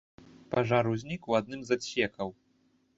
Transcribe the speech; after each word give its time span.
Пажар 0.53 0.89
узнік 0.93 1.21
у 1.31 1.37
адным 1.43 1.61
з 1.69 1.79
адсекаў. 1.79 2.27